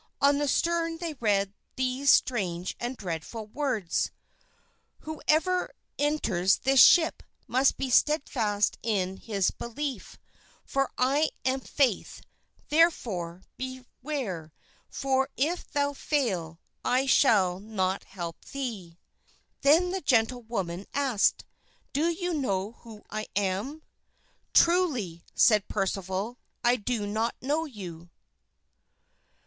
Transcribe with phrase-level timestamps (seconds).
[0.19, 4.09] On the stern they read these strange and dreadful words:
[5.01, 10.17] "Whoever enters this ship must be steadfast in his belief,
[10.65, 12.21] for I am faith;
[12.69, 14.51] therefore, beware,
[14.89, 18.97] for if thou fail, I shall not help thee."
[19.61, 21.45] Then the gentlewoman asked,
[21.93, 23.83] "Do you know who I am?"
[24.51, 28.09] "Truly," said Sir Percival, "I do not know you."